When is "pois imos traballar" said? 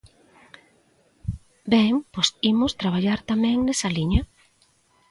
2.13-3.19